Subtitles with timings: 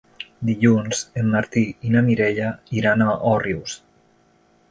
[0.49, 2.49] Dilluns en Martí i na Mireia
[2.81, 3.77] iran a Òrrius.